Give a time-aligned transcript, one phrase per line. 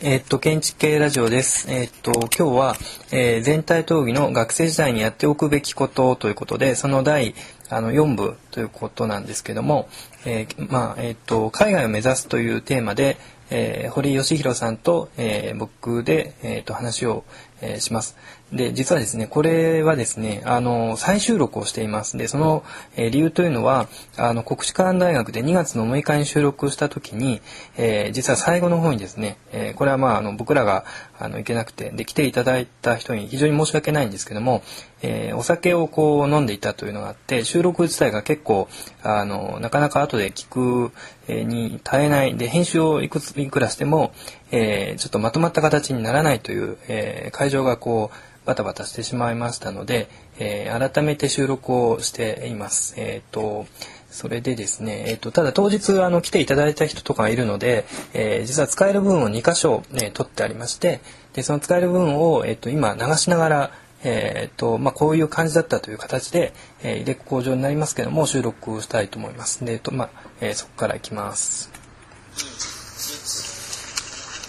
[0.00, 1.70] い、えー、っと建築系ラジオです。
[1.70, 2.76] えー、っと今日は、
[3.12, 7.34] えー、全体討議の学生時代にやっておくべきことということで、その第
[7.68, 9.88] あの4部ということなんですけども、
[10.24, 13.18] えー、まあえー、っと海外を目指すというテーマで、
[13.50, 17.24] えー、堀義弘さんと、えー、僕で、えー、と話を、
[17.60, 18.16] えー、します。
[18.52, 22.62] で実はですねこれはですねあの再収録をしていますでその、
[22.96, 27.40] えー、理由というのはあの国士舘大学で2月の6日に収録した時に、
[27.76, 30.84] えー、実は最後の方にですね、え、これはまああの僕らが
[31.18, 34.62] あの行けなくてで来ていただいた人に非常に申し訳ないんですけども、
[35.02, 38.68] え、お酒をこう飲んでいたというのがあって収録自体が結構
[39.02, 40.92] あのなかなか後で聞く、
[41.28, 44.12] に耐えないで編集をいくついくらしても、
[44.54, 52.94] えー、ちょっとまとまった形にならないという、えー、会場がこうバタバタしてしまいましたので、えー、改めて収録をしています。
[52.96, 53.66] えっ、ー、と
[54.10, 61.00] それでですね、えっ、ー、とただ当日あの来ていただいた人とかいるので、えー、実は使える分を2箇所、ね、取ってありまして
[61.32, 63.70] でその使える分を、えっと今流しながら
[64.06, 69.64] えーとまあ、こういう感じだったという形で、えー、入れ工場になりますけども収録をしたいと思います。
[69.64, 70.10] で、えっとまあ
[70.42, 71.70] えー、そこからいきます。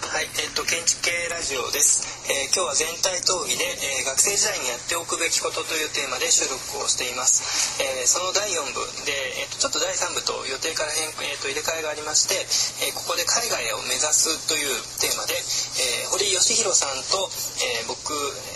[0.02, 2.02] はい、えっと建築系ラジオです。
[2.26, 7.78] えー、今日は全体討議で、えー、学生時代にやっておくべきことというテーマで収録をしています。
[7.86, 12.42] えー、その第4部で、えーと、ちょっと第3部と予定から変、えーと、入れ替えがありまして、
[12.90, 17.30] えここで海外を目指すというテーマで、え堀義弘さんと、
[17.62, 18.10] え僕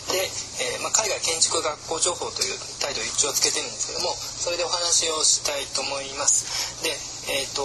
[0.10, 0.26] で、
[0.58, 6.82] えまあ、海外建築学校情報という態度を一応つけてるんですけどもそれでお話をしたいと思います。
[6.82, 6.98] で
[7.30, 7.62] えっ、ー、と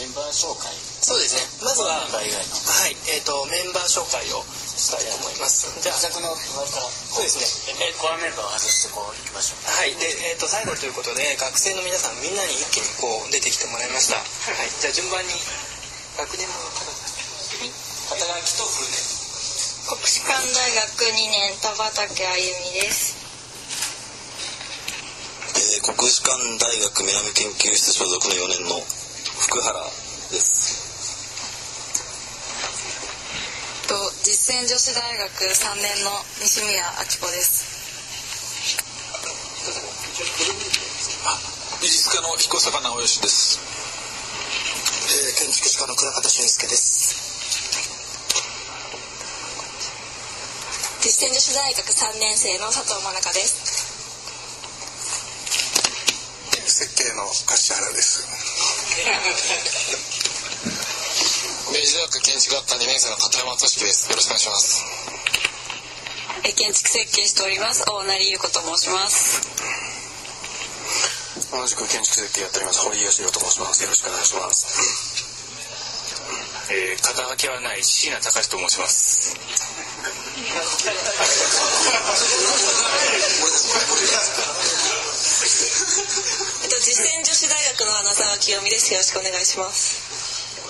[0.00, 0.72] メンバー紹介。
[1.04, 1.44] そうですね。
[1.60, 2.32] まずははい
[3.12, 5.68] えっ、ー、とメンバー紹介をしたいと思います。
[5.80, 7.84] じゃあのそうですね。
[7.84, 9.68] えコアメンバーを外してこういきましょう。
[9.68, 9.92] はい。
[9.94, 14.16] でえっ、ー、と最後ということで学生の皆さんみんなに一気にこう出てきてもらいました。
[14.16, 14.24] は
[14.64, 14.72] い。
[14.72, 15.32] じゃあ順番に。
[16.14, 18.94] 学年の方肩書きとフルネ
[19.90, 23.18] 国士舘大学2年田畑あゆみです。
[23.18, 23.23] えー、
[25.84, 28.80] 国士舘大学南研究室所属の4年の
[29.36, 29.84] 福原
[30.32, 30.80] です。
[33.86, 33.92] と
[34.24, 37.68] 実践女子大学3年の西宮明子です。
[41.82, 43.60] 美術家の彦坂直義です、
[45.28, 47.12] えー、建築士科の倉方俊介です。
[51.02, 53.94] 実践女子大学3年生の佐藤真中です
[56.74, 58.24] 設計の柏原です。
[61.68, 64.08] 明治大学建築学科2年生の片山俊樹です。
[64.08, 64.80] よろしくお願いします。
[66.56, 67.84] 建築設計しております。
[67.84, 69.44] 大成優子と申します。
[71.52, 73.82] 同じく建築設計やっております堀義郎と申します。
[73.84, 75.34] よろしくお願いします。
[76.72, 79.36] えー、肩書きはない椎名隆と申します
[86.94, 88.94] 実践女子大学の花沢清美です。
[88.94, 90.62] よろしくお願いします。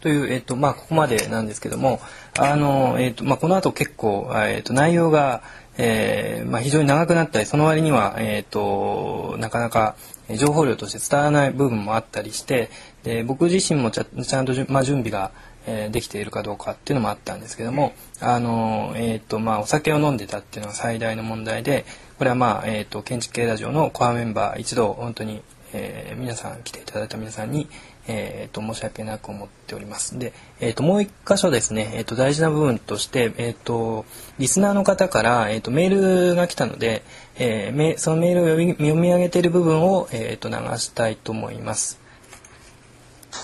[0.00, 2.00] という、えっ、と、まあ、ここまでなんですけども、
[2.38, 5.42] あの、えっ、と、まあ、この後結構、えっ、と、内容が、
[5.78, 9.96] えー、まあ、非常に長くなったり、その割には、えっ、と、なかなか
[10.38, 12.68] 情報量として伝わらない部分もあったりして、
[13.04, 15.30] で僕自身もちゃちゃんと、まあ、準備が、
[15.66, 21.86] えー、できているかどうかっていうのもあったんですけども、あの、えっ、と、まあ、お酒を飲んでたっていうのが最大の問題で、
[22.18, 25.42] これはまあ、えっ、と、建築系ラジオのコアメンバー一同、本当に、
[25.74, 27.68] えー、皆さん来ていただいた皆さんに、
[28.08, 30.18] えーと、申し訳なく思っております。
[30.18, 34.06] で、えっと、もう一箇所ですね、えっと、大事な部分として、えっ、と
[34.38, 37.02] リスナーの方から、えっ、とメールが来たので、
[37.36, 42.05] えー、そのメールを読み上げている部分を、えっ、と流したいと思います。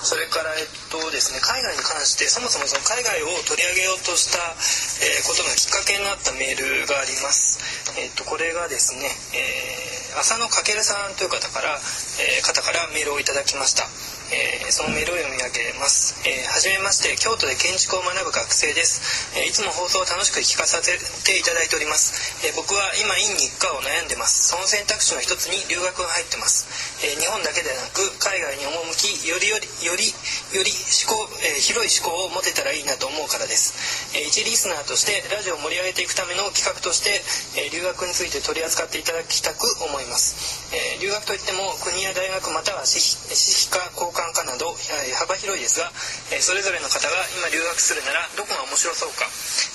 [0.00, 4.40] それから、えっとですね、海外に関してそもそもその海外を取り上げようとした、
[5.04, 7.60] えー、ことのきっかけになったメールがあります。
[8.00, 13.84] えっとこれがですね、えー、浅野翔さんという方から、えー、方からメールをいただきました。
[14.32, 24.48] えー、そのメールを読み上げます、えー、はじめまして京都で建築を学ぶ学生です、えー、いつも放送を楽しく聞かさせていただいております、え僕は今院に行くかを悩んでます。
[24.48, 26.64] その選択肢の一つに留学が入ってます、
[27.04, 30.08] え日本だけでなく海外に赴きよりよりより
[30.56, 37.20] より思考、え広い思考を持てたらいいなと思うからです、え一リスナーとしてラジオを盛り上げていくための企画として、
[37.60, 44.70] え留学について取り扱っていただきたく思います、え留学といっても国や大学または私費か交換科など、
[45.18, 45.90] 幅広いですが、
[46.38, 49.26] それぞれの方が今留学するならどこが面白そうか、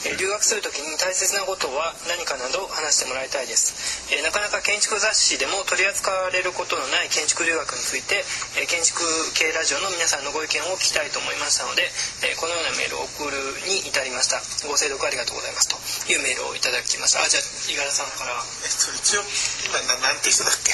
[0.07, 8.23] え、留学する時に大切なことは何かなど話してもらいたいです、え、なかなか建築雑誌でも取り扱われることのない建築留学について、
[8.55, 9.03] え、建築
[9.35, 11.91] 系ラジオの皆さんのご意見を聞きたいと思いましたので、
[12.23, 13.35] えこのようなメールを送る
[13.67, 15.77] に至りましたご清読ありがとうございますと
[16.09, 18.33] いうメールをいただきましたあじゃあ五十嵐さんから
[18.63, 19.25] えっと一応
[19.69, 20.73] 今ななんて人だっけ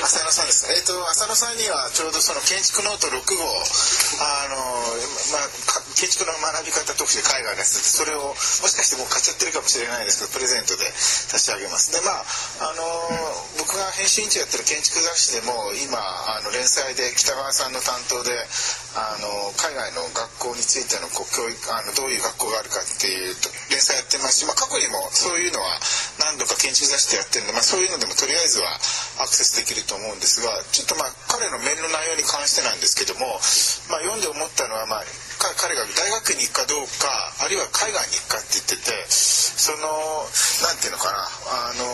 [0.00, 3.48] 浅野さんですえっと浅野さんにはちょうどその建築ノート6号
[4.20, 4.60] あの
[5.32, 5.48] まあ
[5.96, 11.88] 建築の学び方特集海外のやつそれをもしかしてもう買っちゃってるかもしれないですけどプレゼントで差し上げます。
[11.96, 12.84] でまああの
[13.56, 18.36] 僕が編集委員長やってる建築雑誌でも今あの連載で北川さんの担当で
[18.92, 25.80] あの海外の学校についてのこう教育あのどういう学校があるかっていうと連載やってますし、まあ、過去にもそういうのは
[26.20, 28.68] 何度か建築雑誌でやってるんで、まあ、そういうのでもとりあえずは
[29.24, 33.40] アクセスできると思うんですがちょっとまあ彼のメールの内容に関してなんですけども、
[33.88, 35.04] まあ、読んで思ったのは、まあ、
[35.56, 37.10] 彼が大学に行くかどうか
[37.42, 39.90] あるいは海外に行くかって言っててその
[40.62, 41.22] 何て言うのかな
[41.66, 41.86] あの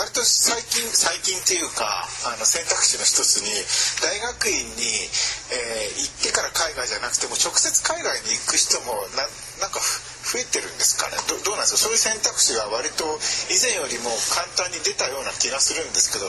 [0.00, 3.52] 割と最近最近っていうかあの選択肢の一つに
[4.00, 5.08] 大学院に、
[5.52, 9.24] えー、行ってから海外じゃなくても直接海外に行く人もな
[9.64, 11.16] なんか増えてるんですかね？
[11.24, 11.88] どうなんですか？
[11.88, 13.08] そういう選択肢が割と
[13.48, 16.28] 以前よりも簡単に出たような気がするんですけど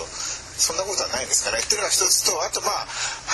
[0.56, 1.60] そんなことはないんですかね？
[1.60, 2.88] っていうのが一つとあとまあ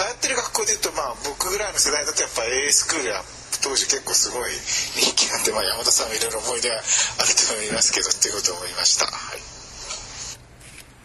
[0.09, 3.21] 流行ってる学校でいうとまあ僕ぐらいの世代だとやっぱ A スクールや
[3.61, 4.49] 当時結構すごい
[4.97, 9.05] 人気なんで、まあ、山田さんもいろいろ思い出はあると思いますけどっていうことを思いました。
[9.05, 9.50] はい。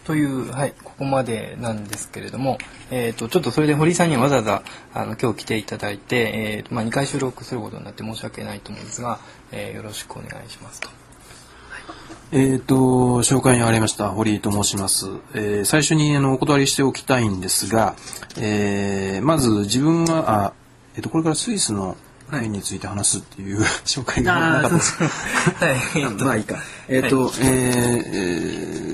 [0.07, 2.59] という、はい、ここまでなんですけれども、
[2.91, 4.63] えっ、ー、と、ちょっとそれで堀井さんにはわざわざ、
[4.93, 9.19] あの、今日来ていただいて、えっ、ー、と、まあ、2回収録することになって申し訳ないと思うんですが、
[9.51, 10.87] えー、よろしくお願いしますと。
[12.31, 15.07] えっ、と、紹介にありました、堀井と申します。
[15.33, 17.97] えー、最初にあのお断りしておきたいんですが、
[18.37, 20.53] えー、まず自分は、あ、
[20.95, 21.97] えっ、と、これからスイスの
[22.31, 25.03] 面について話すっていう紹介がなかったです。
[25.03, 25.09] は
[25.99, 26.05] い。
[26.23, 26.55] まあいいか。
[26.87, 28.86] えっ、と、えー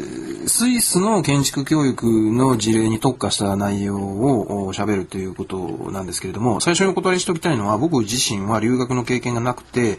[0.47, 9.97] スイスの建築教育の事例に特化した内容を喋るということなんですけれども、最初にお断りしておきたいのは、僕自身は留学の経験がなくて、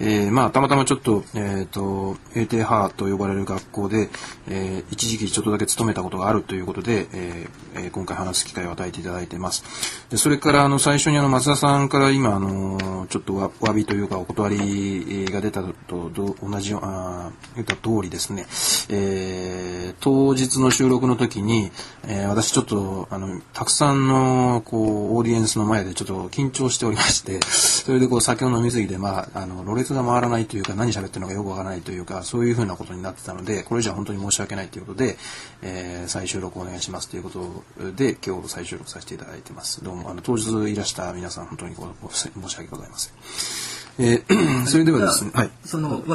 [0.00, 4.10] えー、まあ、たまたまちょっと、えっ、ー、と、エーテハーと呼ばれる学校で、
[4.48, 9.64] えー、一時期ちょっとだけ勤めたことがあるということで、えー、今回話す機会を与えていただいてます。
[10.10, 16.10] で、それから、あの、最初にあの、松田さんから今、あの、ちょっとわ詫びというか、お断りが出たと
[16.42, 18.46] 同じよう、あ言った通りですね、
[18.90, 21.70] えーー、当日の収録の時に、
[22.06, 24.78] えー、私ちょっと、あの、たくさんの、こ
[25.12, 35.18] う、オーディエンスの前でちょっと緊張しておりまして、 それでこう、酒を飲みすぎて、まあ、あの、ろれつが回らないというか、何喋ってるのかよくわからないというか、そういうふうなことになってたので、これじゃ本当に申し訳ないということで、
[35.62, 37.64] えー、再収録お願いしますということ
[37.96, 39.82] で、今日再収録させていただいてます。
[39.82, 43.77] どうも、あの、当日いらした皆さん、本当にこう申し訳ございません。
[44.00, 45.50] えー、それではですね、はい。
[45.64, 45.98] その、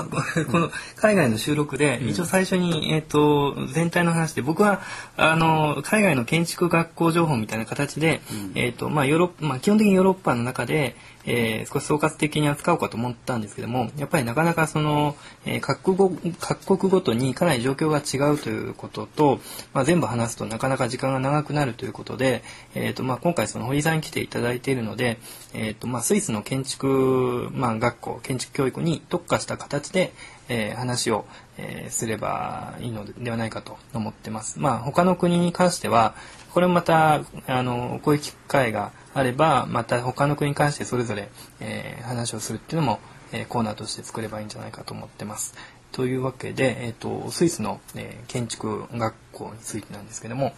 [0.51, 4.81] この海外の収録で、一応最初に、えっ、ー、と、全体の話で、僕は、
[5.17, 15.15] あの、海外の建築学校情報みたいな形で、うん、えっ、と、まあ、ヨーロッパ、まあ、基本的にヨーロッパの中で、えー、少し総括的に扱おうかと思ったんですけどもやっぱりなかなかその、
[15.45, 19.39] えー、各国各国ごとにかなり状況が違うということと、
[19.73, 22.43] まあ、全部話すとなかなか時間が長くなるということで、
[22.75, 25.17] えーとまあ、今回その堀さんに来ていただいているので、
[25.53, 30.13] えーとまあ、スイスの建築、まあ、学校建築教育に特化した形で、
[30.49, 31.25] えー、話を、
[31.57, 34.59] えー、すればいいのではないかと思ってます。
[34.59, 36.15] まあ、他の国に関しては
[36.53, 41.29] これもまたあのこういう機会があればまた他の国に関してそれぞれ、
[41.59, 42.99] えー、話をするっていうのも、
[43.31, 45.55] えー、コーナーとして作ればいいんじゃないかと思ってます。
[45.91, 50.53] というわけで、えーと、スイスの、え、建築学校についてなんですけども、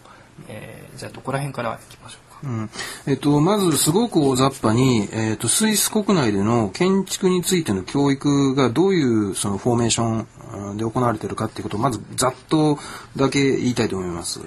[0.48, 2.70] え、じゃあどこら辺からいきましょううん、
[3.06, 10.24] えっと、まずすごく大雑把に、えっと、スイス国内での建築についての教育がどういうそのフォーメーショ
[10.74, 12.78] ンで行われているかっていうことをまずざっと
[13.16, 14.40] だけ言いたいと思います。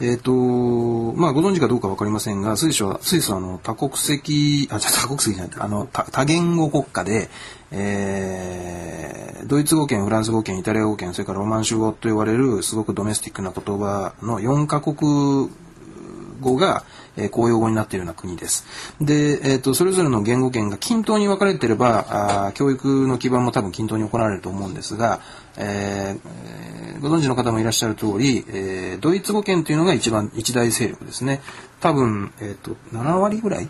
[0.00, 7.30] えっと、まあご存知かどうかわかりませんが、スイスは、スイスはあの多国籍、あ、じゃ多国籍じゃない、あの多多言語国家で、
[7.70, 15.50] えー、ドイツ語圏、フランス語圏、イタリア語圏、それからロマンシュ語と呼ばれるすごくドメスティックな言葉の4カ国
[16.42, 16.84] 語が、
[17.16, 18.66] えー、公用語になっているような国です。
[19.00, 25.20] で、えっ、ー、と、それぞれの言語圏が均等に分かれていれば、あ教育の基盤も多分均等に行われると思うんですが、
[25.56, 31.40] えー、ご存知の方もいらっしゃる通り、えー、ドイツ語圏というのが一番、一大勢力ですね。
[31.80, 33.68] 多分、えっ、ー、と、7割ぐらい？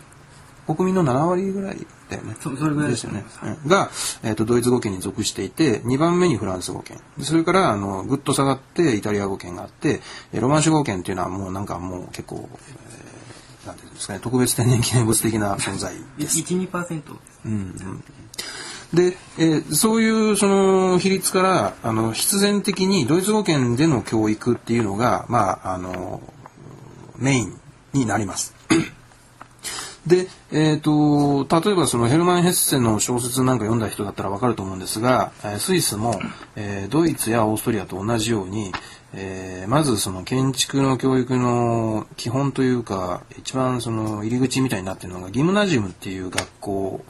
[0.65, 2.35] 国民の7割ぐらいだよね。
[2.39, 3.25] そそれぐらいですよね。
[3.67, 3.89] が、
[4.23, 6.99] えっ、ー、と、ドイツ語圏に属していて、2番目にフランス語圏。
[7.21, 10.01] それから、あの、ぐっと下がってイタリア語圏があって、
[10.33, 12.49] ロマンシュ語圏っていうのはもうなんかもう結構、
[13.65, 16.39] なんていうんですかね、特別天然記念物的な存在です。
[16.39, 17.01] 1、2%。
[17.45, 18.03] うん、うん。
[18.93, 26.21] で、えー、そういうその比率からあの必然的にドイツ語圏での教育っていうのが、まあ、あの
[27.17, 27.59] メイン
[27.93, 28.53] になります。
[30.05, 36.19] で、えっ、ー、と、例えばそのヘルマン・ヘッセの小説なんか読んだ人だったらわかると思うんですが、スイスも、
[36.55, 38.73] えー、ドイツやオーストリアと同じように、
[39.15, 47.05] えー、まずその建築の教育の基本というか、一番その入り口みたいになっているのがギムナジウムっていう学校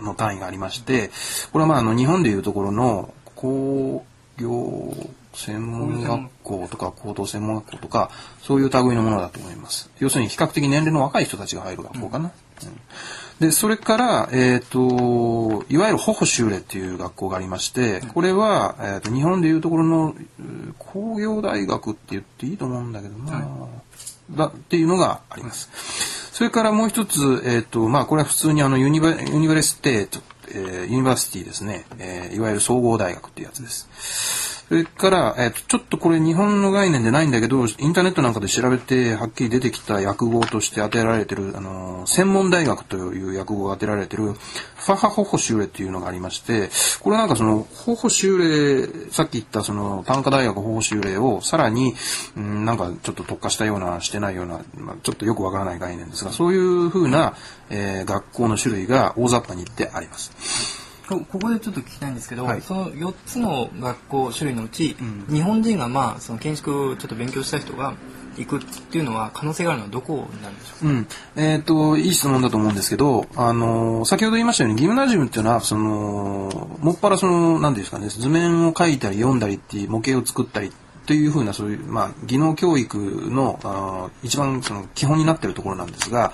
[0.00, 1.10] の単位がありまして、
[1.52, 4.06] これはまああの日本でいうところの工
[4.38, 4.94] 業
[5.36, 8.10] 専門学校とか高等専門学校とか、
[8.42, 9.90] そういう類のものだと思います。
[9.98, 12.32] 要するに比較的年齢の若い人たちが入る学校かな。
[12.62, 20.14] うん、で、それから、えっ、ー、と、いわゆる Hochschule っていう学校がありまして、これは、えーと、日本でいうところの
[20.78, 23.68] 工業大学って言っていいと思うんだけどな、は
[24.34, 25.70] い、だっていうのがあります。
[26.32, 34.55] それからもう一つ、えっ、ー、と、まあ、これは普通にあの Univer、Universität、えー、ユニバーシティですね、えー、いわゆる総合大学っていうやつです。
[34.68, 46.70] それから、えっ、と、ちょっとこれ日本の概念でないんだけど、インターネットなんかで調べてはっきり出てきた訳語として当てられてる、あの、専門大学という訳語が当てられてる、 Fachhochschule っていうのがありまして、
[47.00, 51.94] これなんかその、 Hochschule、さっき言ったその、単科大学 Hochschule をさらに、
[52.36, 57.34] うん、なんかちょっと特化したような、してないような、まあ、ちょっとよくわからない概念ですが、そういうふうな、
[57.70, 60.85] えー、学校の種類が大雑把に言ってあります。
[61.08, 67.94] ここでちょっと聞きたいんですけど、はい、その4つの学校種類のうち、うん、日本人がまあその建築ちょっと勉強した人が
[68.36, 68.60] 行くっ
[68.90, 80.72] ていうのは可能性があるのはどこになるんでしょうか、うん、えっ、ー、といい質問だと思うんですけど、あの先ほど言いましたようにギムナジウムっていうのはそのもっぱらその何ですかね図面を描いたり読んだりっていう模型を作ったり
[81.06, 86.32] というふうなそういう、まあ、技能教育のあ一番その基本になっているところなんですが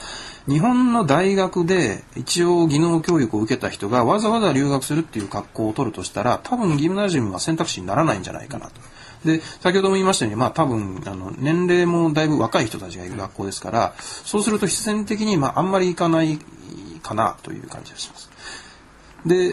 [0.49, 8.81] 日本の大学で一応技能教育を受けた人がわざわざ留学するっていう格好を取るとしたら多分ギムナジウムは選択肢にならないんじゃないかなと。
[9.25, 16.41] で、先ほども言いましたように、まあ多分、あの、年齢もだいぶ若い人たちがいる学校ですから、そうすると必然的に、まああんまり行かない
[17.03, 18.31] かなという感じがします。
[19.25, 19.51] で、え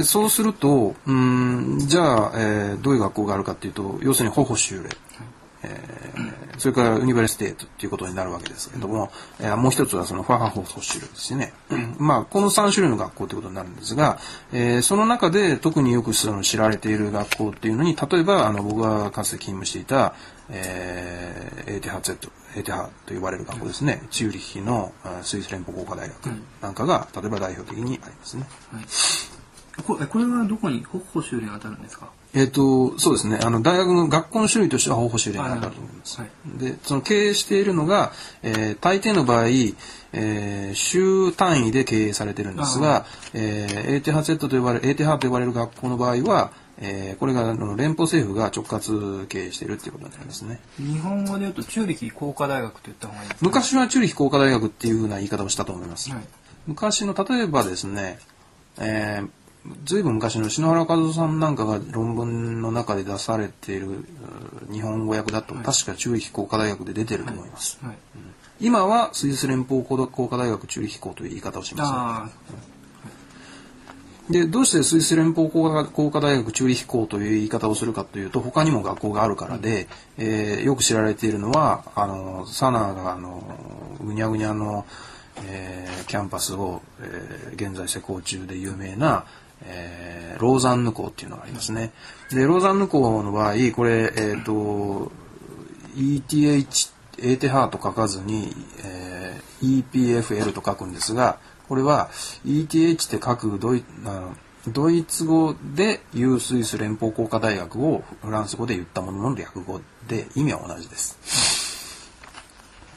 [0.00, 4.90] ー、そうすると、うん、じゃあ、えー、どういう学校があるかっていうと、要するにホホシューレ。
[5.64, 11.52] えー、それから Universität っていうことになるわけですけども、えー、もう一つはその Fachhochschule ですね。
[11.98, 14.18] まあ、この3種類の学校ということになるんですが、
[14.52, 20.14] えー、その中で特によくその知られている学校っていうのに、例えば、あの、僕がかつて勤務していた、
[20.50, 24.02] えー、エーテハ Z、エーテハと呼ばれる学校ですね。
[24.10, 24.92] チューリッヒの
[25.22, 26.26] スイス連邦工科大学
[26.60, 28.46] なんかが、例えば代表的にありますね。
[28.72, 29.31] はい
[29.86, 32.10] これこれはどこに、ホッホ修練当たるんですか？
[32.34, 33.38] えっ、ー、と、そうですね。
[33.42, 36.20] あの、大学の学校の種類としては方法修練に当たると思います。
[36.20, 38.12] はい、で、その経営しているのが、
[38.42, 39.46] えー、大抵の場合、
[40.14, 50.58] えー、州単位で経営されてるんですが、えー、エーテハ Z と呼ばれる、エーテハと呼ばれる学校の場合は、えー、これがあの連邦政府が直括経営しているっていうことになりますね。
[50.78, 56.10] 日本語で言うと、チューリヒ工科大学と言った方がいいですか、ね、昔はチューリヒ工科大学っていうふうな言い方をしたと思います。
[56.10, 56.24] はい、
[56.66, 58.18] 昔の、例えばですね、
[58.78, 59.28] えー、
[59.84, 64.04] ずいぶん昔の篠原和夫さんなんかが論文の中で出されている
[64.70, 67.88] 日本語訳だと、はい、確か中力工科大学で出てると思います、はい。
[67.90, 67.98] はい。
[68.16, 69.96] うん、今はスイス連邦工
[70.28, 72.52] 科大学中力工という言い方をします、
[74.30, 83.42] でどうしてスイス連邦工科大学中力工という言い方をするかというと他にも学校があるからで、えー、よく知られているのはあのサナーがあの
[84.00, 84.86] ぐにゃぐにゃの、
[85.44, 89.24] えー、キャンパスを、えー、現在施工中で有名な
[89.66, 91.92] えー、ローザンヌ港っていうのがありますね。
[92.30, 95.12] で、ローザンヌ港の場合、これ、えっ、ー、と、
[95.96, 98.54] ETH、エーテハーと書かずに、
[98.84, 101.38] えー、EPFL と書くんですが、
[101.68, 102.10] これは
[102.44, 103.84] ETH って書くドイ
[104.68, 111.51] ドイツ語でユースイス連邦工科大学をフランス語で言ったものの略語で意味は同じです。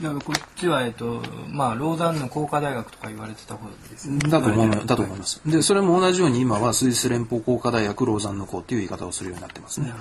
[0.01, 4.19] だからこっちは、えっと、まあ、ローザンの工科大学とか言われてた方ですね。
[4.19, 5.41] だと思いだと思います。
[5.45, 9.93] で、それも同じように今はスイス連邦工科大学ローザンの校っていう言い方をするようになってますね。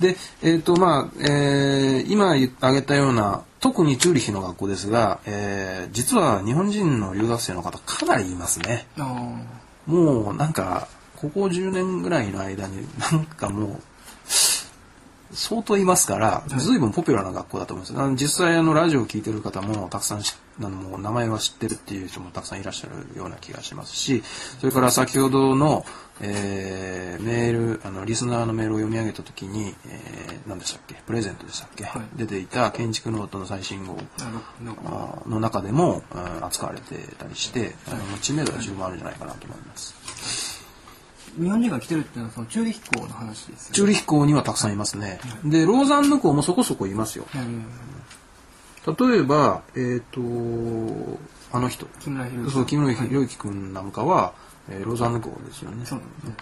[0.00, 8.88] で、えっ、ー、と、まあ、えー、今挙げたような、特にチューリヒの学校ですが、えー、実は日本人の留学生の方かなりいますね。
[9.86, 13.82] もう、なんか、ここ10年ぐらいの間に、なんかもう、
[15.34, 24.22] 相当いますから、随分ポピュラーな学校だと思うんですあの実際あのラジオを聞いてる方もたくさんあの名前は知ってるっていう人もたくさんいらっしゃるような気がしますし、
[24.60, 25.84] それから先ほどの、
[26.20, 30.94] えー、メール、あのリスナーのメールを読み上げた時に、えー、何でしたっけ？
[31.06, 33.98] プレゼントでしたっけ、はい、出ていた建築ノートの最新号。
[35.26, 36.02] の中でも
[36.42, 39.94] 扱われてたりして、あの知名度は十分あるんじゃないかなと思います。
[41.38, 45.20] 日本人が来てるっていうのはそのチューリヒ校の話ですよ、ね、チューリヒ校にはたくさんいますね。
[45.44, 47.26] で、ローザンヌ校もそこそこいますよ。
[48.86, 50.00] 例えば、えっ、ー、
[51.12, 51.18] と、
[51.52, 51.86] あの人。
[52.00, 52.52] 木村博之。
[52.52, 54.34] そう、木村博之君なんかは、
[54.68, 55.86] えー、ローザンヌ校ですよね。
[55.86, 56.34] そうですね。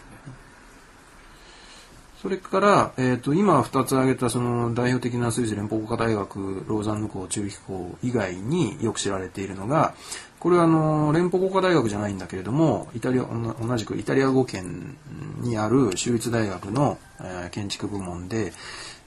[2.22, 9.94] それから、えっ、ー、と、今2つ挙げたその代表的なスイス連邦国家大学、ローザンヌ校、チューリヒ校以外によく知られているのが、
[10.42, 14.96] これはあの、連邦国家大学じゃないんだけれども、イタリア、同じくイタリア語圏
[15.40, 18.52] にある州立大学の、えー、建築部門で、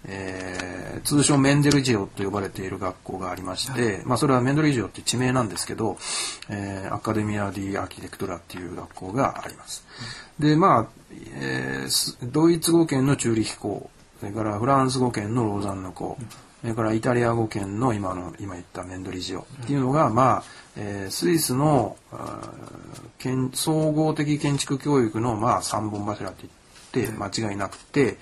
[0.06, 5.98] えー、通称メンデルジオと呼ばれている学校がありまして、はい、まあそれはメンデルジオって地名なんですけど、
[6.50, 9.86] えー、アカデミア・ディ・アーキテクトラっていう学校があります。
[10.40, 10.88] で、まあ、
[11.34, 13.90] えー、ドイツ語圏のチューリヒ校、
[14.22, 16.18] それからフランス語圏のローザンヌ校、
[16.62, 20.44] それからイタリア語圏の今の、今言ったメンドリジオっていうのが、まあ、
[20.78, 21.98] えー、スイスの
[23.54, 26.48] 総合的建築教育の、まあ、三本柱って
[26.94, 28.18] 言って間違いなくて、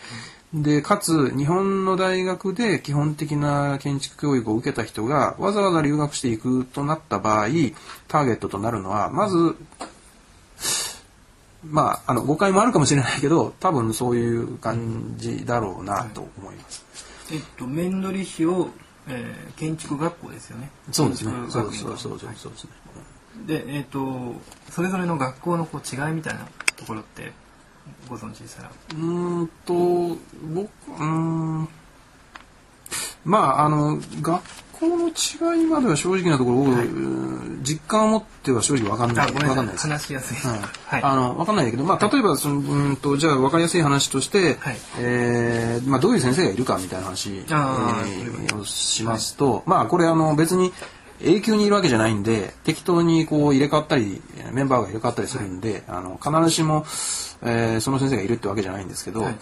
[0.53, 7.48] で、かつ、日本の大学で基本的な建築教育を受けた人が、わざわざ留学していくとなった場合、
[8.07, 9.55] ターゲットとなるのは、まず、
[11.65, 16.86] まあ、あの、誤解もあるかもしれないけど、多分そういう感じだろうなと思います。
[17.29, 18.69] はい、えっと、面取り師を、
[19.07, 20.69] えー、建築学校ですよね。
[20.91, 21.31] そうですね。
[21.50, 22.72] そうそうそうそうそうですね。
[23.45, 24.36] で、えっと、
[24.69, 27.31] それぞれの学校のこう違いみたいなところって、
[28.07, 30.69] ご存知でしたらうんと僕
[31.00, 31.67] うん
[33.25, 34.41] まああの学
[34.73, 36.87] 校の違いまでは正直なところ、はい、
[37.63, 39.25] 実感を持っては正直わかんない。
[39.25, 39.73] わかんない。
[39.73, 40.37] です話しやすい、
[40.87, 50.73] はい、あのわかんないけどまあ例えばそのうんとじゃあわかりやすい話として、はい、えー、まあどういう先生がいるかみたいな話、えー、をしますと、はい、まあこれあの別に
[51.21, 56.85] 永久にいるわけじゃないんで適当にこう入れ替わったりメンバーが入れ替わったりするんで、あの必ずしも
[57.45, 59.35] えー、その先生がいるってわけじゃないんですけど、はい、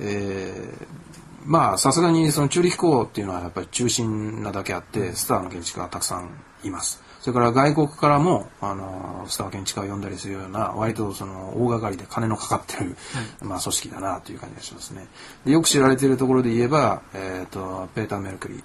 [0.00, 1.11] えー、
[1.44, 6.28] まあさすがにそのチューリヒ校っていうのはやっぱり中心なだけあってスターの建築家がたくさん
[6.64, 7.02] います。
[7.20, 15.06] それから外国からもあのスター建築家を呼んだりするような割とその大掛かりで金のかかってる、はい、まあ組織だなという感じがしますね。
[15.44, 18.62] でよく知られているところで言えば、えーと、ペーター・メルクリー、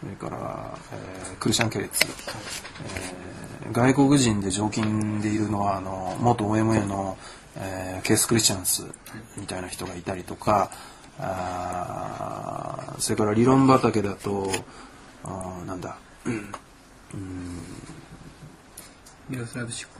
[0.00, 2.06] それから、えー、クリシャン・ケレッツ、
[3.64, 7.16] えー、外国人で常勤でいるのはあの元 OMA の
[7.60, 8.84] えー、ケース・クリスチャンス
[9.36, 10.70] みたいな人がいたりとか
[11.18, 14.50] あそれから理論畑だと
[15.24, 16.52] あなんだ、うん、
[19.28, 19.98] ミロスラブシック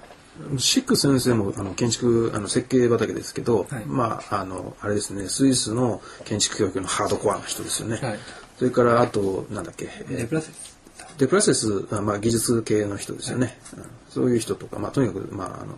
[0.59, 8.19] シック先生もあの建築あの設計畑ですけど、はい、まああのあれですねスイスの建築教育のハードコアな人ですよね、はい、
[8.57, 10.79] それからあとなんだっけデプラセス。
[11.19, 13.57] デプラセスまあ技術系の人ですよね、はい、
[14.11, 15.75] そういう人とかまあとにかくまああの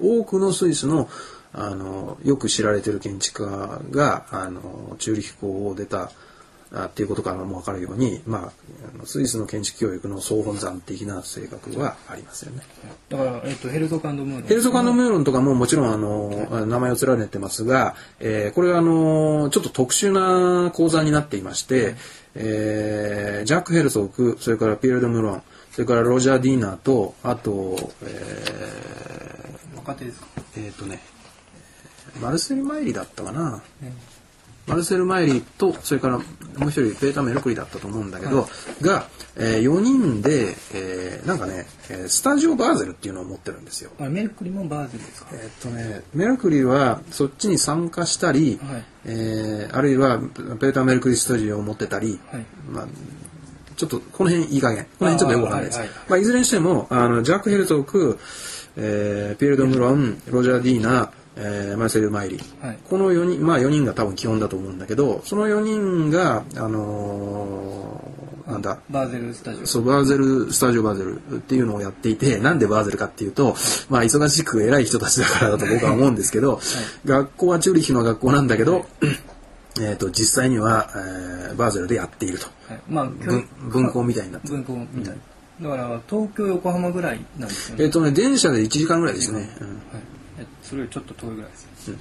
[0.00, 1.08] 多くのスイスの
[1.54, 6.10] あのよく知られてる建築家があのチューリヒ校を出た
[6.72, 12.62] あっていうことからも分かるように、まあ、スイスの建築教育の総本山的な性格はありますよね。
[13.08, 14.48] だから、えっと、ヘルゾカンドムーロン。
[14.48, 21.96] ヘルゾカンドムーロンとかももちろん、あの、名前を連ねてますが、えー、これは、あの、ちょっと特殊な講座になっていまして、うん、
[22.34, 30.26] えー、ジャック・ヘルソーク、それからピエール・ド・ムーロン、それからロジャー・ディーナーと、あと、えー、若手ですか？
[30.56, 31.00] えっ、とね
[32.20, 33.92] マルセル・マイリだったかな、うん、
[34.66, 36.24] マルセル・マイリとそれからも
[36.66, 38.48] う一人ペーター・メルクリだったと思うんだけど、は
[38.80, 41.66] い、が、えー、4人で、えー、なんかね
[42.08, 43.90] スタジオ・バーゼルっていうのを持ってるんですよ。
[43.98, 52.86] メルクリもバーゼルですかえっ、とねメルクリはそっちに参加したり、はい、えー、あるいはペーター・メルクリスタジオを持ってたり、はい、まあ
[53.76, 55.80] ちょっとこの辺いい加減この辺ちょっとよくわかんないです。
[55.80, 58.18] いまあ、いずれにしてもあのジャック・ヘルトーク
[58.76, 68.78] えー、ピエール・ド・ムロン、ロジャー・ディーナ、えー、マルセル・マイリー、はい、この4人まあ4人が多分基本だと思うんだけどその4人があのー、なんだ？
[68.90, 69.66] バーゼルスタジオ。
[69.66, 73.56] そうバーゼルスタジオバーゼルっていうのをやっていてなんでバーゼルかっていうと、
[73.88, 78.84] まあ忙しく偉い人たちだからだと僕は思うんですけど、はい、学校はチューリヒの学校なんだけど、はい、
[79.80, 82.80] えーと、実際には、えー、バーゼルでやっていると、はい。
[82.88, 84.48] まあ、文校みたいになって。
[84.48, 85.18] 文校みたい。
[85.60, 87.84] な、だから東京横浜ぐらいなんですよね。
[87.84, 89.78] えっ、とね電車で1時間ぐらいですね、うん、はい、
[90.62, 91.98] それよりちょっと遠いぐらいです、うん、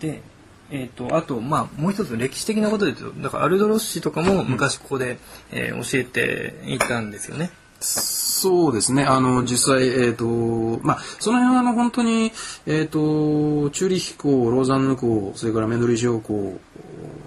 [0.00, 0.22] で
[0.70, 5.18] えーと、あと、まあ、もう一つ歴史的なことで言うとだからアルドロッシとかも昔ここで、うん、
[5.58, 7.50] えー、教えていたんですよね。
[7.80, 9.04] そうですね。
[9.04, 12.32] あの、実際、えっ、ー、と、まあ、その辺は、あの、本当に、
[12.66, 16.58] えっ、ー、と、チューリヒ校、ローザンヌ校、それからメンドリージオ校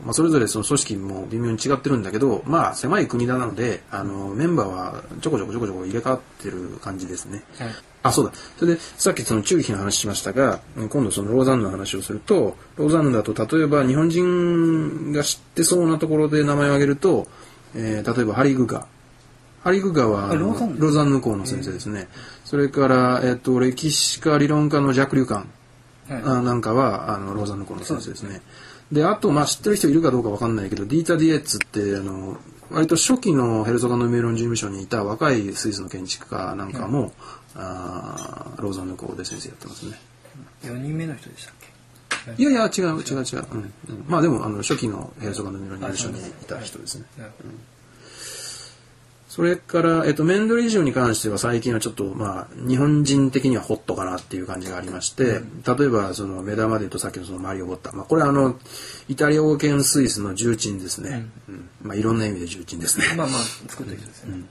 [0.04, 7.44] まあ、それぞれその組織も微妙に違ってるんだけど、まあ、狭い国なので、あの、メンバーはちょこちょこちょこちょこ入れ替わってる感じですね。
[7.58, 7.70] はい
[8.04, 8.32] あ、そうだ。
[8.58, 17.28] それで、さっきそのチューリヒの話しましたが、今度そのローザンヌの話をすると、ローザンヌだと例えば日本人が知ってそうなところで名前を挙げると、
[17.76, 18.88] えー例えばハリー・グガ。
[19.64, 20.48] ハリー・グガはあの
[20.78, 22.08] ローザンヌ校の先生ですね。
[22.46, 25.50] それから、えっ、と、歴史家理論家のジャック・リュカン。
[26.10, 26.22] はい。
[26.24, 28.42] あなんかはあのローザンヌ校の先生ですね。
[28.92, 32.38] であと、まあ、知ってる人いるかどうかわかんないけどディータ・ディエッツってあの
[32.70, 37.12] 割と初期のヘルゾガノメロン事務所にいた若いスイスの建築家なんかも、
[37.56, 40.00] あーローザンヌ校で先生やってますね。
[40.64, 41.56] 4人目の人でしたっ
[42.36, 42.42] け？
[42.42, 43.56] いやいや違う違う違う、う。
[43.58, 43.74] ん。
[43.90, 47.06] うん、まあでもあの初期のヘルゾガノメロン事務所にいた人ですね。
[47.18, 47.50] なるほど
[49.32, 57.94] それから、えっと、メンドリージオに関しては最近はちょっと、まあ、日本人的にはホットかなっていう感じがありまして、例えば、その、目玉で言うとさっきのそのマリオ・ボッタ。
[57.94, 58.60] まあ、これはあの、
[59.08, 61.28] イタリア語圏スイスの重鎮ですね。
[61.48, 63.06] うんまあ、いろんな意味で重鎮ですね。
[63.16, 64.44] まあまあ作った人ですよね、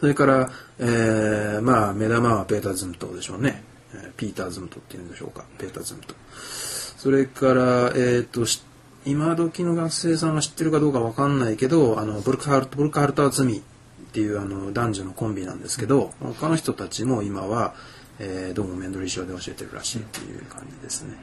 [0.00, 0.50] それから、
[0.80, 3.62] えー、まあ、目玉はペーター・ズムトでしょうね。
[3.94, 5.44] えーピーター・ズムトっていうんでしょうか。
[5.58, 6.16] ペーター・ズムト。
[6.32, 8.64] それから、えっ、と、し
[9.06, 13.62] 今時の学生さんが知ってるかどうかわかんないけど、あの、ブルクハルト、ブルクハルター・ズミ
[14.08, 17.74] っていうあの男女のコンビなんですけど、他の人たちも今は、
[18.18, 21.14] えーどうもメンドリー賞で教えてるらしいっていう感じですね。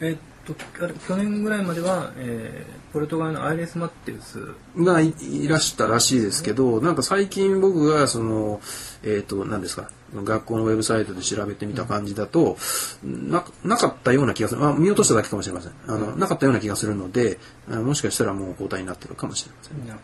[0.00, 4.38] えーっとあれ去年ぐらいまでは、えーポルトガルのアイレス・マッテウス
[4.76, 8.60] がいいらしたらしいですけど、なんか最近僕がその、
[9.02, 12.58] えっ、と、何ですか、学校のウェブサイトで調べてみた感じだと、
[13.02, 14.60] ななかったような気がする。
[14.60, 15.72] まあ、見落としただけかもしれません。
[15.86, 17.38] あの、なかったような気がするので、
[17.70, 19.98] あもしかしたらもう交代になってるかもしれません。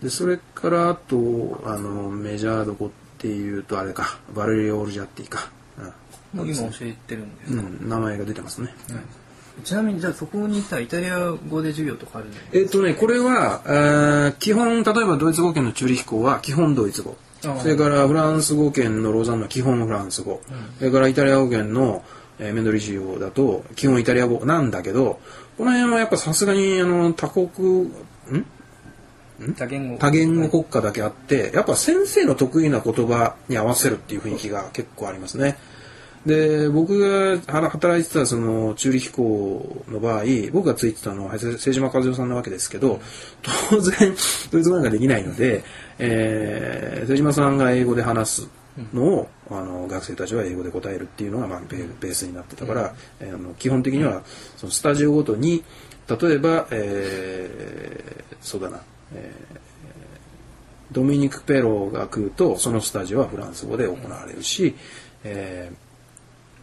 [0.00, 5.50] なで、それからあと、あの、メジャーどこっていうとあれか、バレリオ・オルジャッティか。
[6.32, 8.68] もう今教えてるんですか、うん、名前が出てますね。
[8.90, 9.02] はい。
[9.64, 12.34] ちなみにじゃあそこにいたイタリア語で授業とかあるの？
[12.52, 17.16] えっ、とね、これは、えー基本、例えばドイツ語圏のチューリヒ校は基本ドイツ語。
[17.44, 17.58] ああ。
[17.58, 20.40] それからフランス語圏のローザンヌは基本フランス語。
[20.78, 22.04] それからイタリア語圏の、
[22.38, 25.18] えーメンドリジオだと基本イタリア語なんだけど、
[25.58, 28.46] この辺はやっぱさすがにあの多国、ん？
[29.56, 35.56] 多言語多言語国家だけあって、やっぱ先生の得意な言葉に合わせるっていう雰囲気が結構ありますね。
[36.26, 43.00] で、僕がは働いてたそのチューリヒ校の場合、僕がついてたのは瀬瀬島和代さんなわけですけど、
[43.70, 44.14] 当然、
[44.50, 45.64] ドイツ語なんかできないので、
[45.98, 48.48] えー、瀬島さんが英語で話す
[48.92, 54.22] のを、あの学生たちは英語で答えるっていうのが、まあ、ベースになってたから、えーあの基本的には
[54.56, 55.64] そのスタジオごとに
[56.06, 58.82] 例えば、えーそうだな、
[59.14, 59.60] えー
[60.92, 64.74] ドミニク・ペロが来るとそのスタジオはフランス語で行われるし、
[65.22, 65.90] えー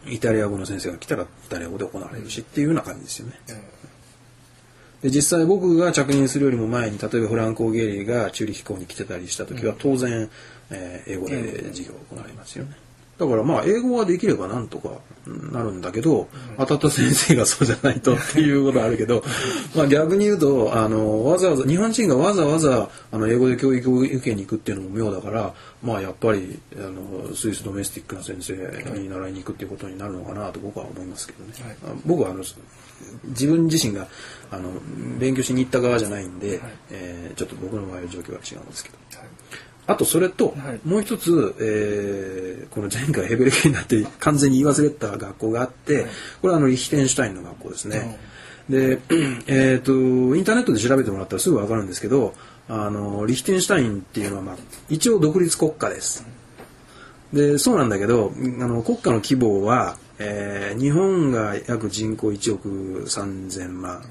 [0.06, 3.34] イタリア語の先生が来たらイタリア語で行われるしっていうような感じですよね。
[5.02, 10.30] で実際僕が着任するよりも前に例えばフランコ・ゲリーがチューリヒ校に来てたりした時は当然、
[10.70, 12.76] えー英語で授業を行われますよね。
[13.18, 14.90] だからまあ英語ができればなんとか
[15.26, 19.24] なるんだけど、当たった先生がそうじゃないとっていうことはあるけど、
[19.74, 25.52] まあ逆に言うと、あの、わざわざ、日本人がわざわざ、あの、英語で教育を受けに行くっていうのも妙だから、
[25.82, 28.54] まあやっぱり、あの、スイスドメスティックな先生
[28.98, 31.76] に習いに行くっていうことになるのかなと僕は思いますけどね。
[31.84, 32.44] あ僕はあの、
[33.24, 34.06] 自分自身が、
[34.50, 34.70] あの、
[35.18, 38.98] 勉強しに行った側じゃないんで、えーちょっと僕の場合は状況は違うんですけど。
[39.88, 46.06] あとそれと、もう一つ、えーこの前回ヘベレケになって完全に言い忘れた学校があって、
[46.42, 48.18] これはあのリヒテンシュタインの学校ですね。
[48.68, 49.00] で、
[49.48, 52.34] えっ、と、インターネットで調べてもらったらすぐわかるんですけど、
[52.68, 54.56] あの、リヒテンシュタインっていうのは、まあ、
[54.90, 56.26] 一応独立国家です。
[57.32, 64.02] で、そうなんだけど、あの、国家の規模は、えー日本が約人口1億3000万、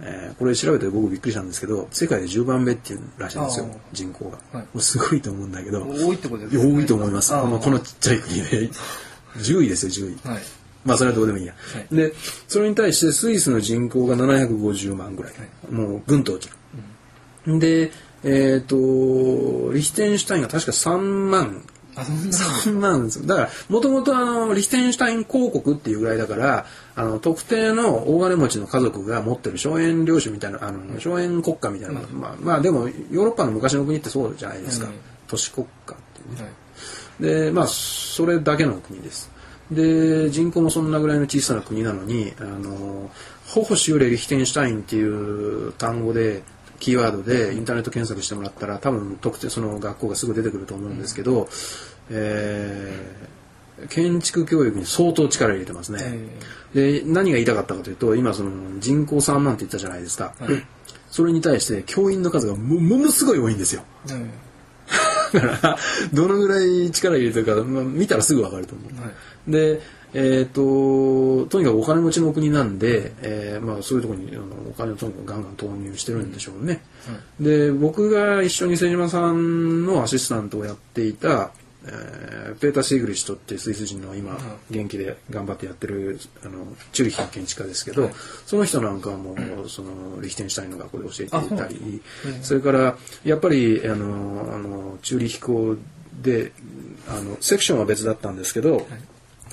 [0.00, 4.66] えーこれ調べて僕びっくりしたんですけど世界で10番目っていうらしいんですよ人口が、はい。
[4.66, 6.74] これすごいと思うんだけど多いってことですね。
[6.74, 7.32] 多いと思います。
[7.32, 8.70] このこのちっちゃい国で。
[9.38, 10.42] 10位ですよ10位、はい。
[10.84, 11.94] まあそれはどうでもいいや、はい。
[11.94, 12.12] で
[12.48, 15.32] それに対してスイスの人口が750万ぐらい、
[15.70, 16.52] もうぐんと落ち
[17.46, 17.92] る、で
[18.24, 23.26] えっ、とリヒテンシュタインが確か3万あそんな3万ですよ。
[23.26, 34.94] だからもともとあのリヒテンシュタイン公国っていうぐらいだからあの特定の大金持ちの家族が持ってる荘園領主みたいなあの荘園国家みたいな、まあ、まあでもヨーロッパの昔の国ってそうじゃないですか、うん。
[35.26, 37.46] 都市国家っていうね、はい。
[37.46, 39.30] でまあそれだけの国です。
[39.70, 43.10] で人口もそんなぐらいの小さな国なのにあの
[43.46, 46.42] ホホシューレ・リヒテンシュタインっていう単語で
[46.82, 51.48] キーワードでインターネット検索してもらったら多分特定その学校がすぐ出てくると思うんですけど、
[52.10, 53.32] えー
[53.88, 56.28] 建築教育に相当力入れてますね。
[56.74, 60.34] で、何が言いたかったかというと、今その人口3万って言ったじゃないですか。
[61.10, 63.82] それに対して教員の数がもものすごい多いんですよ。
[65.32, 65.78] だから、
[66.12, 69.50] どのぐらい力入れてるか、まあ、見たらすぐわかると思う。
[69.50, 69.80] で、
[70.14, 76.82] えっ、と、とにかくお金持ちの国なんで、えーまあそういうところにあのお金をとにかくガンガン投入してるんでしょうね。
[77.40, 81.52] で、僕が一緒に瀬島さんのアシスタントをやっていた、
[81.86, 84.36] えーペーター・シーグリッシュトっていうスイス人の今、
[84.70, 88.10] 元気で頑張ってやってるあのチューリッヒの建築家ですけど、
[88.46, 92.02] その人なんかはもうそのリヒテンシュタインの学校で教えていたり
[92.42, 95.76] それからやっぱりあのあのチューリッヒ校
[96.20, 96.52] で
[97.08, 98.86] あのセクションは別だったんですけど、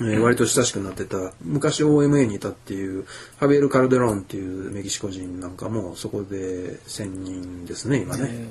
[0.00, 3.06] えー割と親しくなってた昔 OMA にいたっていう
[3.38, 8.46] ハビエル・カルデロンっていうメキシコ人なんかもそこで専任ですね今ね。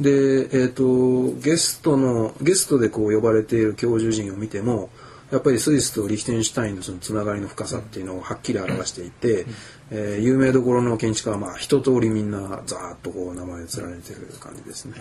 [0.00, 4.90] で、えっとゲストのゲストでこう呼ばれている教授陣を見ても
[5.30, 9.46] やっぱりスイスとリヒテンシュタインのそのつながりの深さっていうのをはっきり表していて、
[9.90, 14.94] えー有名どころの建築家はまあ一通りみんなザーッとこう名前を連ねてる感じですね。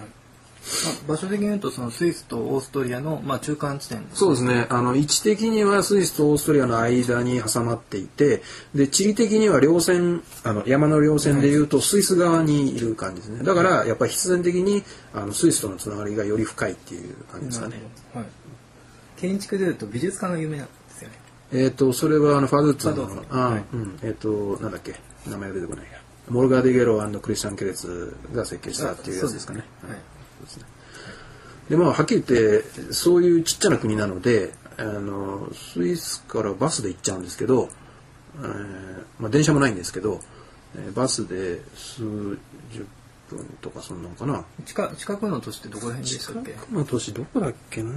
[0.86, 4.68] まあ場所的に言うとそのスイスとオーストリアのまあ中間地点そうですね。
[4.70, 8.42] あの、位置的にはスイスとオーストリアの間に挟まっていて、
[8.74, 13.44] で、地理的には稜線、あの、山の稜線でいうとスイス側にいる感じですね。
[13.44, 17.82] だから、やっぱり必然的に、あの、スイスとのつながりがより深いっていう感じですかね。
[18.14, 18.26] はい、
[19.18, 21.20] 建築でいうと美術館が有名なんですよね。
[21.54, 24.96] えっ、と、それはあの、ファドゥッツのあ、はいうん、えっ、と、なんだっけ、
[25.28, 26.02] 名前が出てこないや。
[26.30, 29.64] モルガ・デ・ゲロクリスチャン・ケレツが設計したっていうやつですかね。
[29.88, 29.98] はい。
[31.70, 37.70] でまあはっきり言ってそういうちっちゃな国なのであのスイスからバスで行っちゃうんですけど、
[38.38, 40.22] えーまあ、電車もないんですけど、
[40.76, 42.38] えーバスで数
[42.72, 42.86] 十
[43.30, 44.46] 分とかそんなのかな。
[44.66, 46.52] 近近くの都市ってどこら辺でしたっけ？
[46.52, 47.92] この都市どこだっけな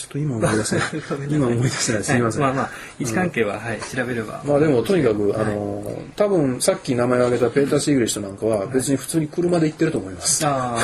[0.00, 0.86] ちょっと今思い出せない。
[1.28, 2.04] 今思い出せない。
[2.04, 4.42] すみません、はいまあまあ位置関係は、はい調べれば。
[4.46, 10.80] まあでもとにかく、あの多分さっき名前を挙げたペーター・シーグリッシュなんかは別に普通に車で行ってると思います、ああ、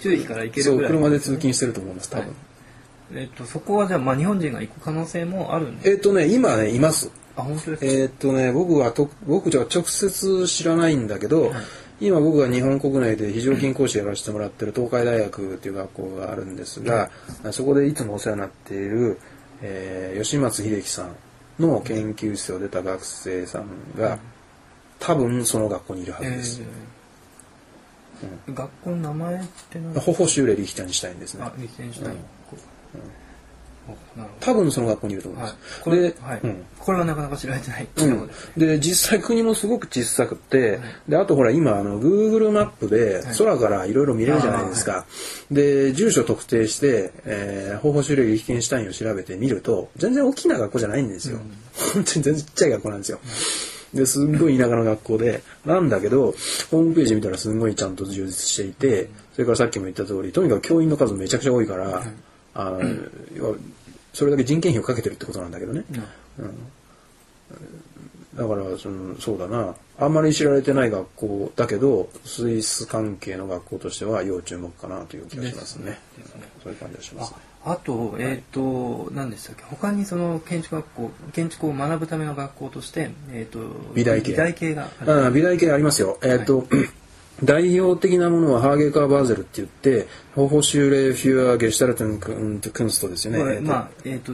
[0.00, 0.92] 注意から行けそうるぐらい。
[0.92, 2.26] 車で通勤してると思います多分、
[3.14, 5.90] えっとそこはじゃあまあ日本人が行く可能性もあるんです。
[5.90, 7.10] えっ、とね今ねいます。
[7.36, 7.86] あ本当ですか？
[7.86, 11.52] えーっとね、僕はと僕じゃ直接知らないんだけど、
[12.00, 17.10] 今僕が日本国内で非常勤講師やらせてもらってる東海大学っていう学校があるんですが、
[17.52, 19.18] そこでいつもお世話になっている、
[19.62, 21.14] えー吉松秀樹さん
[21.62, 24.18] の研究室を出た学生さんが、
[24.98, 26.62] 多分その学校にいるはずです。
[26.62, 27.00] えー
[28.52, 31.52] 学校の名前って何ホホシューレ・リヒテンシュタインですねあ。
[31.56, 32.16] リセンシュタイン。
[32.16, 32.26] なる
[34.40, 35.56] 多分その学校にいると思います。。
[35.82, 36.40] これで、はい。
[36.42, 36.64] うん。
[36.78, 38.10] これはなかなか知られてないってう。
[38.10, 38.30] ん。
[38.56, 45.06] で実際国もすごく小さくて、であとほら今あの Google マップで空からいろいろ見れるじゃないですか、
[45.50, 51.38] で住所特定して、えー、方法種類リヒテンシュタインを調べてみると全然大きな学校じゃないんですよ、
[51.94, 53.20] 本当に全然ちっちゃい学校なんですよ。
[53.92, 56.26] ですんごい田舎の学校でなんだけど
[56.70, 62.04] ホームページ見たらすんごいちゃんと充実していてそれからさっきも言った通りとにかく教員の数めちゃくちゃ多いから、
[62.54, 62.80] あの
[63.34, 63.56] 要は
[64.12, 65.84] それだけ人件費をかけてるってことなんだけどね、
[68.34, 69.74] だからそのそうだな。
[69.98, 75.98] あんまり知られてない学校だけどスイス関係の学校としては要注目かなという気がしますね。
[76.62, 77.36] そういう感じがします、ね。
[77.66, 79.64] あと、えっ、と、何でしたっけ？
[79.64, 83.58] 他にその建築学校、建築を学ぶための学校として、えっ、と、
[83.94, 84.30] 美大系。
[84.30, 86.18] 美大系があ美大系ありますよ。
[86.22, 86.66] えっ、と、
[87.44, 93.38] 代表的なものはハーゲカーバーゼルって言って、ホホシューレフュアゲシュタルトンクンクンストですよね。
[93.38, 94.32] これえーとまあ、えっ、と、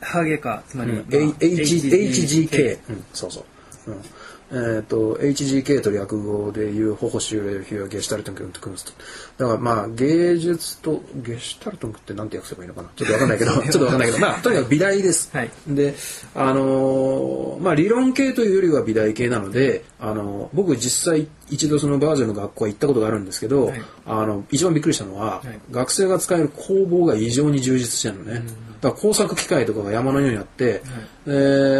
[0.00, 3.40] ハーゲカ、つまり、うんまあ HGK、うん、そうそ
[3.86, 3.90] う。
[3.90, 4.00] うん
[4.50, 8.92] えっ、と、HGK と略語でいうホホシューレフュアゲシュタルトンクンクンスト。
[9.36, 12.88] だからまあ芸術と、ゲシュタルトンクってなんて訳せばいいのかな。
[12.96, 14.40] ちょっとわかんないけど、 ちょっとわかんないけど、まあ。
[14.40, 15.30] とにかく美大です。
[15.34, 15.50] はい。
[15.68, 15.94] で、
[16.34, 23.82] あのーまあ理論系というよりは美大系なので、あのー僕実際一度そのバーゼルの学校は行ったことがあるんですけど、はい。
[24.06, 25.60] あの、一番びっくりしたのは、はい。
[25.70, 28.42] 学生が使える工房が異常に充実してるのね。
[28.80, 30.82] だから工作機械とかが山のようにあって、
[31.26, 31.30] え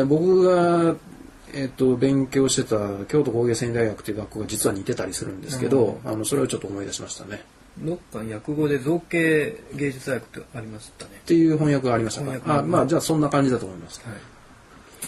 [0.03, 0.95] ー僕が、
[1.55, 7.43] えっと勉強してた京都工芸繊維大学っていう学校が実は似てたりするんですけど、あのそれをちょっと思い出しましたね。
[7.79, 11.21] どっか訳語で造形芸術大学ってありましたねっ。
[11.27, 12.59] ていう翻訳がありましたか？
[12.59, 14.01] あまあじゃあそんな感じだと思います。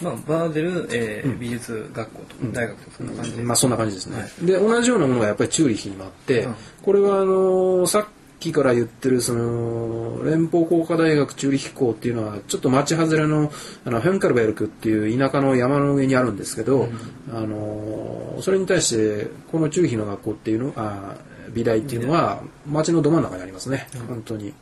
[0.01, 3.43] まあ、バーゼル、えー美術学校と、大学とかそんな感じで。
[3.43, 4.21] まあそんな感じですね。
[4.21, 8.05] はいで同じようなものがやっぱりチューリッヒにもあって、うんこれはあのさっ
[8.41, 13.51] きから言ってるその連邦工科大学チューリッヒ校っていうのはちょっと町外れの
[13.85, 16.89] あのヘンカルベルクっていう田舎の山の上にあるんですけど、
[17.31, 21.15] あのそれに対してこのチューヒの学校っていうのあ
[21.53, 24.53] 美大っていうのは町のど真ん中にありますね、本当に。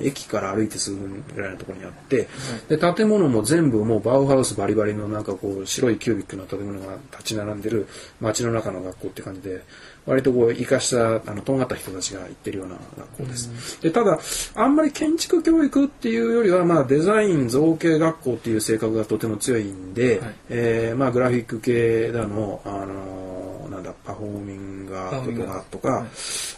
[0.00, 2.28] 駅から歩いてすぐぐらいのところにあって、
[2.68, 7.88] で建物も全部もうバウハウスバリバリのなんかこう白いキュービックの建物が立ち並んでる
[8.20, 9.62] 街の中の学校って感じで
[10.06, 13.82] 割とこう生かしたあのとんがった人たちが行ってるような学校です。
[13.82, 14.18] でただ
[14.54, 24.67] あんまり建築教育っていうよりはまあデザイン造形学校っていう性格がとても強いんで、はい、えー、まあグラフィック系だのあのなんだパフォーミング
[24.98, 26.08] アートとかとか、はい、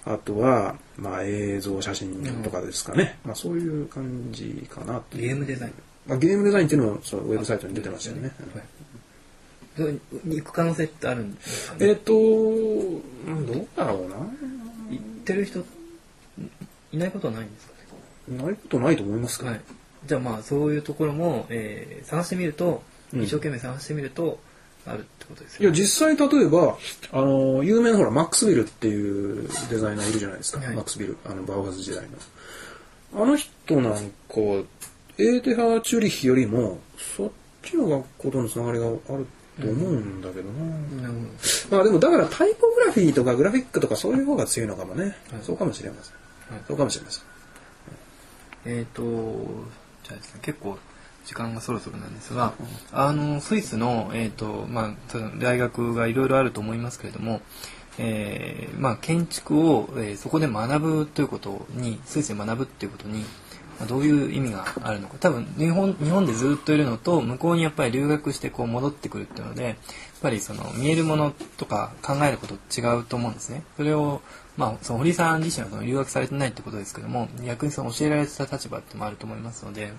[0.07, 5.73] あとはまあ映像写真とかですかね、うん、まあそういう感じかなゲームデザイン。
[6.07, 8.33] まあ、ゲームデザインっていうのもそのウェブサイトに出てましたよね。
[9.77, 9.99] はい。
[10.27, 11.89] 行く可能性ってあるんですかね？
[11.89, 14.17] えっ、とどうだろうな。
[14.91, 15.65] 行ってる人
[16.93, 17.73] いないことはないんですか
[18.29, 18.43] ね？
[18.43, 19.61] ないことないと思いますか、はい、
[20.07, 24.39] じゃあまあそういうところも、えー、探してみると一生懸命探してみると、
[24.91, 26.77] あるってことですよ、ね、いや実際例えば
[27.13, 33.23] あの有名なほらマックスビルっていうデザイナーいるじゃないですか、はい、マックスビルあのバウハウス時代の。
[33.23, 34.01] あの人なんか
[35.19, 36.79] エーテハチュリヒよりも
[37.17, 37.31] そっ
[37.63, 39.27] ちの学校とのつながりがある
[39.61, 41.29] と思うんだけどな、うん、
[41.71, 47.25] まあでもだからタイポグラフィーとかグラフィックとかそういう方が強いのかもね、はい、そうかもしれません、はい、そうかもしれません。
[48.67, 49.03] えっ、ー、と
[50.05, 50.79] じゃあですね結構
[51.25, 52.53] 時間がそろそろなんですが、
[52.93, 54.95] あのスイスの、えーとまあ、
[55.39, 57.41] 大学がいろいろあると思いますけれども、
[57.99, 63.25] えーまあ、建築を、えー、そこで学ぶということにスイスで学ぶっていうことに
[63.81, 69.75] まどういう意味があるのか多分日本日本でずっといるのと向こうにやっぱり留学してこう戻ってくるっていうのでやっ
[70.21, 73.65] ぱりその見えるものとか考えること違うと思うんですね。
[73.77, 74.21] それを
[74.57, 79.93] まあ、その堀さん自身はその留学されてないってことですけども逆にその教えられてた立場ってもあると思いますので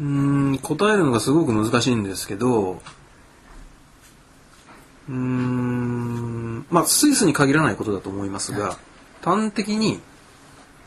[0.00, 2.80] うん答えるのがすごく難しいんですけど
[5.08, 8.76] うんまあスイスに限らないことだと思いますが、はい、
[9.24, 10.00] 端的に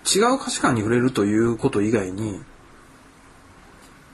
[0.05, 2.41] 違う価値観に触れるということ以外に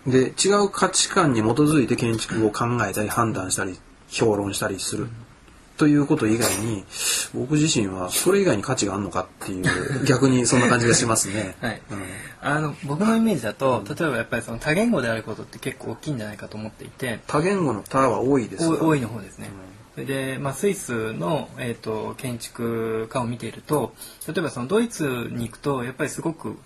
[0.06, 3.78] で違う価値観に基づいて建築を考えたり判断したり
[4.10, 5.10] 評論したりする
[5.78, 6.84] ということ以外に
[7.34, 11.56] 僕自身はそれ以外に価値があるのかっていう逆にそんな感じがしますね。
[11.62, 12.04] はい、うん、
[12.42, 19.50] あの僕のイメージだと例えばやっぱりその多言語であることって結構大きいんじゃないかと思っていて多言語の「多」は多いです多いの方ですね。
[19.50, 23.96] うんで、まあ、スイスの、えーと、建築家を見ていると
[24.28, 26.58] 例えばそのドイツに行くとやっぱりすごく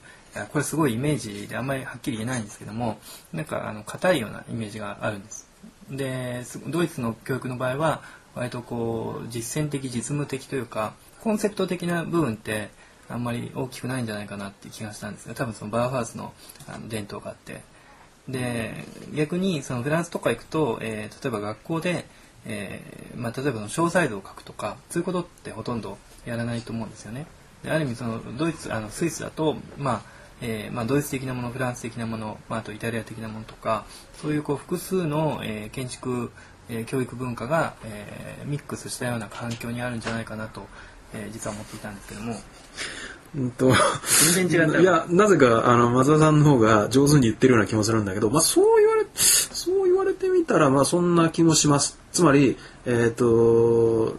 [0.51, 2.99] これすごいイメージであんまりはっきり言えないんですけども
[3.33, 5.49] なんかあの硬いようなイメージがあるんです。
[5.89, 8.01] でドイツの教育の場合は
[8.35, 12.69] 割とこう実践的実務的というかコンセプト的な部分って
[13.09, 16.33] あんまり大きくないんじゃないかなって気がしたんですが多分そのバーファースの
[16.67, 17.61] あの伝統があって
[18.29, 22.05] で逆にそのフランスとか行くと、えー、例えば学校で
[22.45, 27.27] えー、まあ、例えばの詳細度を書くとかそういうことってほとんどやらないと思うんですよね。
[27.63, 30.01] である意味そのドイツあのスイスだと、まあ
[30.41, 33.85] えーまあ、ドイツ的なものフランス的なもの、まあ、あとイタリア的なものとか
[34.21, 36.31] そういうこう複数の、えー、建築、
[36.69, 40.67] えー、教育文化が、えー、ミックスしたような環境にあるんじゃないかなと、
[41.13, 42.35] えー、実は思っていたんですけども。
[43.35, 43.73] うんと、
[44.35, 44.79] 全然違った。
[44.79, 51.97] いや、なぜか、あの、松田さんの方が上手に言ってるような気もするんだけど、まあ、そう言われ、そう言われてみたら、まあ、そんな気もします。
[52.11, 54.17] つまり、えっ、ー、と、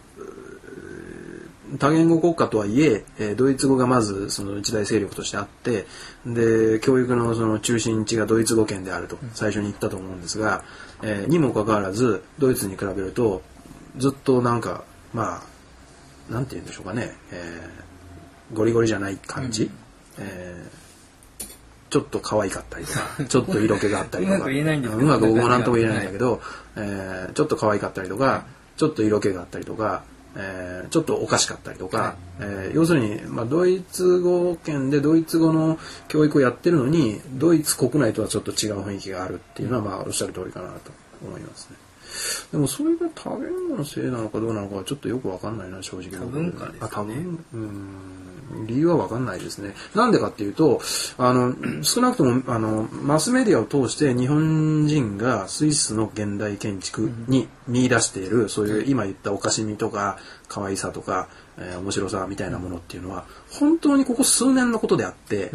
[1.78, 5.86] 多言語国家とはいええドイツ語がまずその一大勢力としてあって
[6.26, 10.64] で教育のその中心地がドイツ語圏であると最初に言ったと思うんですが、
[11.02, 13.42] えー、にもかかわらずドイツに比べると
[13.96, 19.70] ずっとなんかまあなんて言うんでしょうかね、えー、ゴリゴリじゃない感じ、うん、
[20.18, 21.44] えー、
[21.90, 24.36] ちょっと可愛かったりとか ちょっと色気があったりとか。
[24.36, 26.40] うまく言えないんですうまく僕も何とも言えないんだけど、はい、
[26.76, 28.44] えー、ちょっと可愛かったりとか
[28.76, 30.04] ちょっと色気があったりとか
[30.36, 40.90] えー、ちょっとおかしかったりとか、はい、えー、要するに、まあ、ドイツ語圏でドイツ語の教育をやってるのにドイツ国内とはちょっと違う雰囲気があるっていうのは、まあ、おっしゃる通りかなと
[41.24, 41.76] 思いますね。
[42.52, 46.78] でもそれが多言語のせいなのかどうなのかはちょっとよくわかんないな正直多文化ですね。
[46.82, 48.21] あ多文うん
[48.66, 49.74] 理由は分かんないですね。
[49.94, 50.80] なんでかっていうと、
[51.18, 65.50] あの、少なくとも、あの、マスメディアを通して日本人がスイスの現代建築に見出している、そういう今言ったおかしみとか、可愛さとか、えー、面白さみたいなものっていうのは、本当にここ数年のことであって、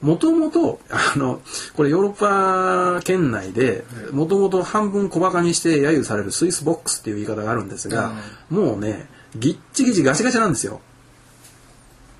[0.00, 1.40] もともと、あの、
[1.76, 8.12] これヨーロッパ圏内で、もともと半分小馬鹿にして揶揄される Swiss Box っていう言い方があるんですが、
[8.50, 9.06] もうね、
[9.36, 10.80] ぎっちぎちガチガチなんですよ。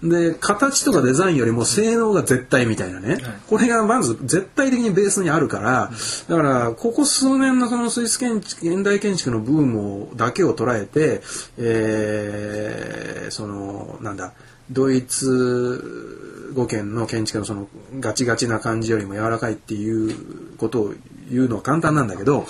[0.03, 3.19] で、形とかデザインよりも性能が絶対みたいなね。
[3.49, 5.91] これがまず絶対的にベースにあるから、
[6.29, 11.23] だから、ここ数年のそのスイス建築、現代建築のブームだけを捉えて、
[11.59, 14.33] えー、その、なんだ、
[14.71, 16.13] ドイツ
[16.53, 20.95] 15件の建築のそのガチガチな感じよりも柔らかいっていうことを
[21.31, 22.47] 言うのは簡単なんだけど、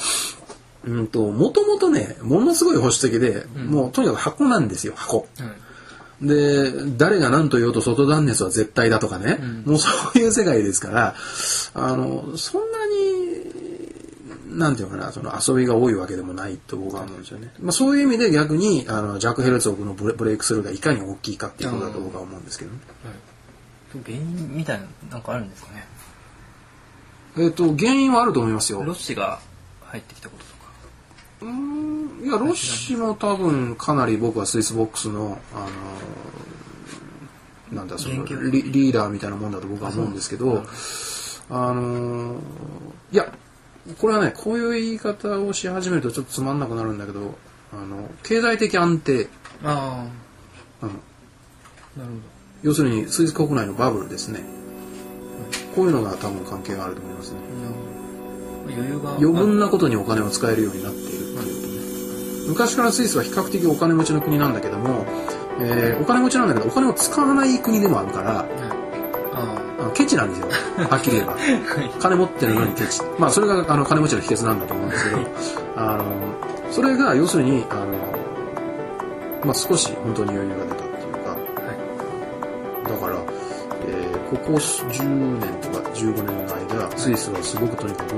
[0.84, 5.28] うんと、もともとね、ものすごい保守的で、うん、もうとにかく箱なんですよ、箱。
[5.38, 5.52] うん、
[6.22, 11.14] で、誰が何と言おうと外断熱は絶対だとかね、うん、もうそういう世界ですから、
[11.74, 17.52] あの、そんなに、なんていうかな、その遊びが多いわけでもないと僕は思うんですよね。
[17.60, 22.78] まあそういう意味で逆に、あの、ジャック・ヘルツォグのブレブレイクスルーがいかに大きいかっていうことだと僕は思うんですけどね。
[24.04, 25.86] 原因みたいな、なんかあるんですかね
[27.38, 28.82] えっ、と、原因はあると思いますよ。
[28.84, 29.40] ロッシが
[29.84, 30.44] 入ってきたこと
[31.42, 31.82] うん。
[32.24, 35.60] いやロッシも多分かなり僕は Swiss Box のあ
[37.72, 40.62] のなんだそのリリーダーみたいなもんだと僕は思うんですけど
[41.50, 42.36] あの
[43.10, 43.32] いや
[43.98, 47.34] これはねこういう言い方をし始めるとちょっとつまんなくなるんだけど
[47.72, 49.28] あの経済的安定。
[49.64, 50.06] あ
[50.82, 51.00] あ、うん、なる
[51.96, 52.10] ほど。
[52.62, 54.44] 要するにスイス国内のバブルですね、
[55.74, 57.38] こういうのが多分関係があると思いますね、
[58.68, 59.10] 余裕が。
[59.12, 61.21] 余分なことにお金を使えるようになっている
[62.46, 65.06] 昔からスイスは比較的お金持ちの国なんだけども、
[65.60, 68.46] えー、お金持ちなんだけどお金を使わない国でもあるから、
[69.34, 70.48] あのケチなんですよ。
[70.88, 71.36] はっきり言えば。
[72.00, 73.02] 金持ってるのにケチ。
[73.18, 75.18] まあそれがあの金持ちの秘訣なんだと思うんですけど
[75.76, 76.04] あの
[76.70, 77.84] それが要するにあの、
[79.44, 81.36] まあ、少し本当に余裕が出たっていうか、は
[82.86, 83.18] い、だから、
[83.86, 88.14] えー、ここ10年とか15年の間スイスはすごくとにかく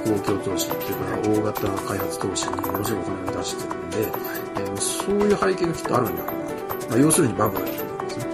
[0.00, 6.44] 公共投資っていうか大型開発投資にものすごいお金を出してるんで、えー、そういう背景がきっとあるんだろうな
[6.76, 8.24] と、まあ、要するにバブルだと思いますね。
[8.24, 8.32] はい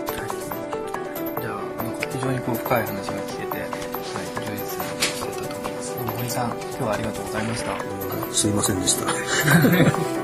[1.41, 4.67] じゃあなんか非常にこう深い話が聞けて、はい、充実
[5.05, 5.97] してたと思います。
[6.17, 8.35] 森さん今日はありがとうございました。
[8.35, 10.18] すいませんでした。